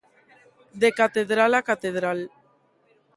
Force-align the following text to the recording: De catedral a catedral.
De 0.81 0.89
catedral 0.99 1.51
a 1.59 1.61
catedral. 1.69 2.19